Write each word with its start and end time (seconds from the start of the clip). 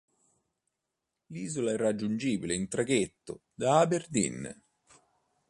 L'isola 1.27 1.73
è 1.73 1.77
raggiungibile 1.77 2.55
in 2.55 2.67
traghetto 2.67 3.43
da 3.53 3.81
Aberdeen. 3.81 4.63